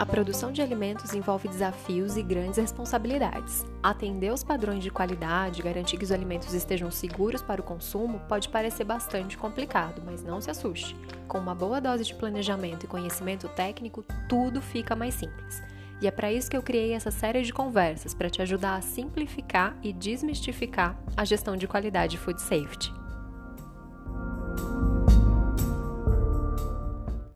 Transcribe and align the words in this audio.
A 0.00 0.06
produção 0.06 0.50
de 0.50 0.62
alimentos 0.62 1.12
envolve 1.12 1.46
desafios 1.46 2.16
e 2.16 2.22
grandes 2.22 2.56
responsabilidades. 2.56 3.66
Atender 3.82 4.32
os 4.32 4.42
padrões 4.42 4.82
de 4.82 4.90
qualidade, 4.90 5.62
garantir 5.62 5.98
que 5.98 6.04
os 6.04 6.10
alimentos 6.10 6.54
estejam 6.54 6.90
seguros 6.90 7.42
para 7.42 7.60
o 7.60 7.64
consumo, 7.64 8.18
pode 8.26 8.48
parecer 8.48 8.84
bastante 8.84 9.36
complicado, 9.36 10.00
mas 10.02 10.24
não 10.24 10.40
se 10.40 10.50
assuste. 10.50 10.96
Com 11.28 11.36
uma 11.36 11.54
boa 11.54 11.82
dose 11.82 12.04
de 12.04 12.14
planejamento 12.14 12.84
e 12.84 12.88
conhecimento 12.88 13.46
técnico, 13.48 14.02
tudo 14.26 14.62
fica 14.62 14.96
mais 14.96 15.12
simples. 15.12 15.62
E 16.00 16.06
é 16.06 16.10
para 16.10 16.32
isso 16.32 16.50
que 16.50 16.56
eu 16.56 16.62
criei 16.62 16.94
essa 16.94 17.10
série 17.10 17.42
de 17.42 17.52
conversas 17.52 18.14
para 18.14 18.30
te 18.30 18.40
ajudar 18.40 18.76
a 18.76 18.80
simplificar 18.80 19.76
e 19.82 19.92
desmistificar 19.92 20.98
a 21.14 21.26
gestão 21.26 21.58
de 21.58 21.68
qualidade 21.68 22.16
food 22.16 22.40
safety. 22.40 22.99